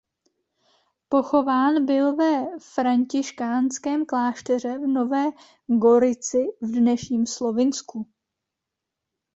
Pochován 1.09 1.85
byl 1.85 2.15
ve 2.15 2.59
františkánském 2.59 4.05
klášteře 4.05 4.77
v 4.77 4.87
Nové 4.87 5.25
Gorici 5.81 6.37
v 6.61 6.71
dnešním 6.79 7.25
Slovinsku. 7.25 8.07